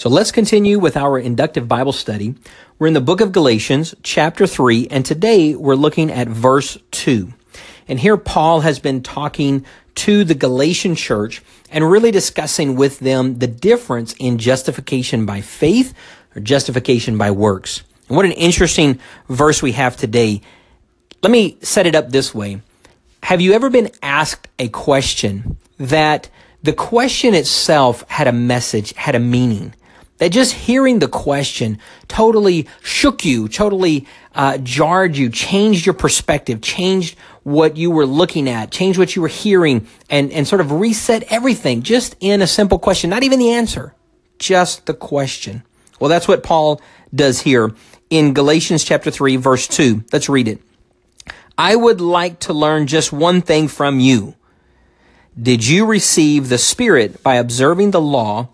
[0.00, 2.34] So let's continue with our inductive Bible study.
[2.78, 7.30] We're in the book of Galatians, chapter 3, and today we're looking at verse 2.
[7.86, 9.66] And here Paul has been talking
[9.96, 15.92] to the Galatian church and really discussing with them the difference in justification by faith
[16.34, 17.82] or justification by works.
[18.08, 20.40] And what an interesting verse we have today.
[21.22, 22.62] Let me set it up this way.
[23.24, 26.30] Have you ever been asked a question that
[26.62, 29.74] the question itself had a message, had a meaning?
[30.20, 36.60] That just hearing the question totally shook you, totally uh, jarred you, changed your perspective,
[36.60, 40.72] changed what you were looking at, changed what you were hearing, and, and sort of
[40.72, 43.94] reset everything just in a simple question, not even the answer,
[44.38, 45.62] just the question.
[45.98, 46.82] Well, that's what Paul
[47.14, 47.74] does here
[48.10, 50.04] in Galatians chapter 3, verse 2.
[50.12, 50.60] Let's read it.
[51.56, 54.34] I would like to learn just one thing from you.
[55.40, 58.50] Did you receive the Spirit by observing the law?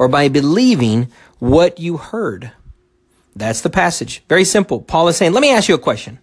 [0.00, 2.52] Or by believing what you heard.
[3.36, 4.22] That's the passage.
[4.30, 4.80] Very simple.
[4.80, 6.18] Paul is saying, let me ask you a question.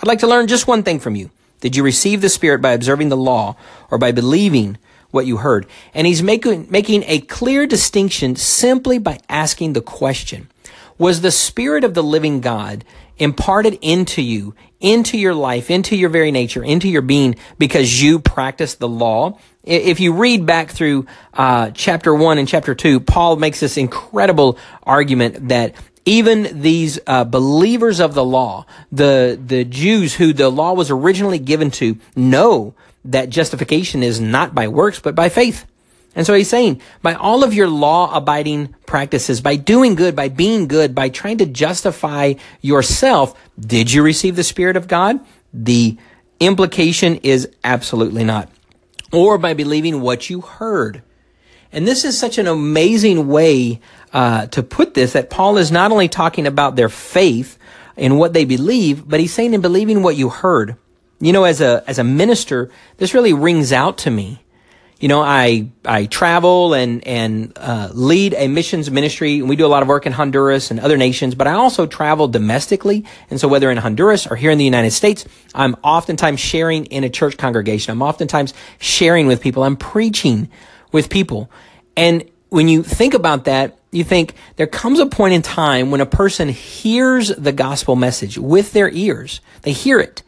[0.00, 1.30] I'd like to learn just one thing from you.
[1.60, 3.54] Did you receive the Spirit by observing the law
[3.88, 4.78] or by believing
[5.12, 5.66] what you heard?
[5.94, 10.50] And he's making, making a clear distinction simply by asking the question.
[10.98, 12.84] Was the Spirit of the living God
[13.20, 18.18] imparted into you, into your life, into your very nature, into your being because you
[18.18, 19.38] practice the law?
[19.62, 24.58] If you read back through uh, chapter 1 and chapter 2, Paul makes this incredible
[24.82, 25.74] argument that
[26.06, 31.38] even these uh, believers of the law, the, the Jews who the law was originally
[31.38, 35.66] given to, know that justification is not by works, but by faith.
[36.14, 40.28] And so he's saying, by all of your law abiding practices, by doing good, by
[40.28, 45.20] being good, by trying to justify yourself, did you receive the Spirit of God?
[45.54, 45.96] The
[46.40, 48.48] implication is absolutely not
[49.12, 51.02] or by believing what you heard.
[51.72, 53.80] And this is such an amazing way
[54.12, 57.58] uh, to put this that Paul is not only talking about their faith
[57.96, 60.76] in what they believe, but he's saying in believing what you heard.
[61.20, 64.42] You know, as a as a minister, this really rings out to me
[65.00, 69.64] you know, I I travel and and uh, lead a missions ministry, and we do
[69.64, 71.34] a lot of work in Honduras and other nations.
[71.34, 74.90] But I also travel domestically, and so whether in Honduras or here in the United
[74.90, 75.24] States,
[75.54, 77.92] I'm oftentimes sharing in a church congregation.
[77.92, 79.64] I'm oftentimes sharing with people.
[79.64, 80.50] I'm preaching
[80.92, 81.50] with people,
[81.96, 86.02] and when you think about that, you think there comes a point in time when
[86.02, 89.40] a person hears the gospel message with their ears.
[89.62, 90.22] They hear it,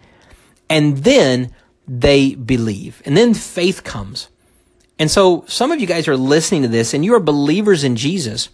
[0.71, 1.53] and then
[1.87, 4.29] they believe, and then faith comes.
[4.99, 7.97] And so some of you guys are listening to this and you are believers in
[7.97, 8.51] Jesus,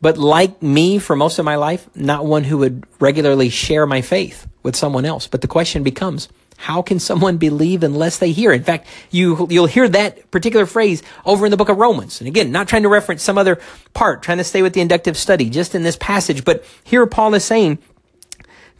[0.00, 4.00] but like me for most of my life, not one who would regularly share my
[4.00, 5.26] faith with someone else.
[5.26, 8.52] But the question becomes, how can someone believe unless they hear?
[8.52, 12.20] In fact, you, you'll hear that particular phrase over in the book of Romans.
[12.20, 13.60] And again, not trying to reference some other
[13.94, 16.44] part, trying to stay with the inductive study, just in this passage.
[16.44, 17.78] But here Paul is saying,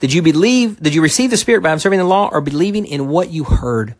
[0.00, 3.08] did you believe, did you receive the Spirit by observing the law or believing in
[3.08, 3.94] what you heard?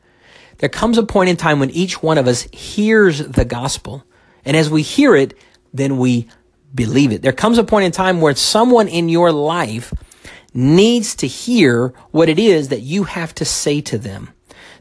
[0.58, 4.04] There comes a point in time when each one of us hears the gospel.
[4.44, 5.34] And as we hear it,
[5.72, 6.28] then we
[6.74, 7.22] believe it.
[7.22, 9.92] There comes a point in time where someone in your life
[10.52, 14.30] needs to hear what it is that you have to say to them.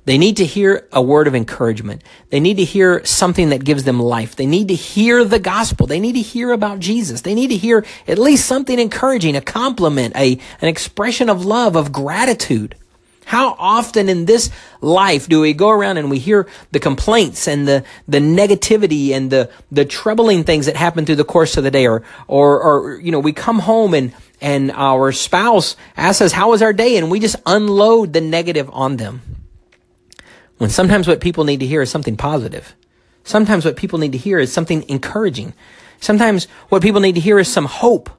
[0.05, 2.01] They need to hear a word of encouragement.
[2.29, 4.37] They need to hear something that gives them life.
[4.37, 5.85] They need to hear the gospel.
[5.85, 7.21] They need to hear about Jesus.
[7.21, 11.75] They need to hear at least something encouraging, a compliment, a, an expression of love,
[11.75, 12.75] of gratitude.
[13.27, 14.49] How often in this
[14.79, 19.29] life do we go around and we hear the complaints and the, the negativity and
[19.29, 23.01] the, the troubling things that happen through the course of the day or, or, or,
[23.01, 26.95] you know, we come home and, and our spouse asks us, how was our day?
[26.95, 29.21] And we just unload the negative on them.
[30.57, 32.77] When sometimes what people need to hear is something positive.
[33.25, 35.53] Sometimes what people need to hear is something encouraging.
[35.99, 38.09] Sometimes what people need to hear is some hope.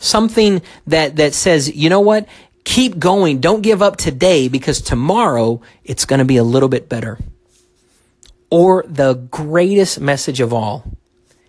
[0.00, 2.26] Something that, that says, you know what?
[2.64, 3.40] Keep going.
[3.40, 7.18] Don't give up today because tomorrow it's going to be a little bit better.
[8.50, 10.84] Or the greatest message of all.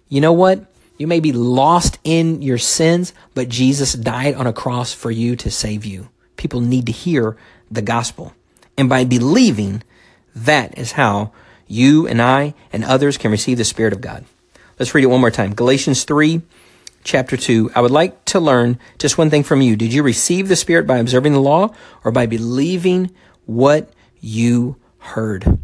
[0.07, 0.65] You know what?
[0.97, 5.35] You may be lost in your sins, but Jesus died on a cross for you
[5.37, 6.09] to save you.
[6.35, 7.37] People need to hear
[7.71, 8.33] the gospel.
[8.77, 9.83] And by believing,
[10.35, 11.31] that is how
[11.67, 14.25] you and I and others can receive the Spirit of God.
[14.77, 15.53] Let's read it one more time.
[15.53, 16.41] Galatians 3,
[17.03, 19.75] chapter 2, I would like to learn just one thing from you.
[19.75, 21.73] Did you receive the Spirit by observing the law
[22.03, 23.11] or by believing
[23.45, 25.59] what you heard?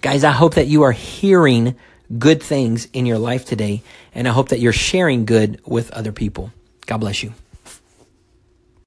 [0.00, 1.74] Guys, I hope that you are hearing
[2.18, 3.82] good things in your life today,
[4.14, 6.52] and I hope that you're sharing good with other people.
[6.86, 7.34] God bless you.